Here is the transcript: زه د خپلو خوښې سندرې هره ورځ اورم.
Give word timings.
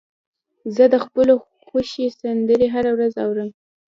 زه 0.75 0.83
د 0.93 0.95
خپلو 1.05 1.33
خوښې 1.67 2.07
سندرې 2.21 2.67
هره 2.75 2.91
ورځ 2.93 3.13
اورم. 3.25 3.49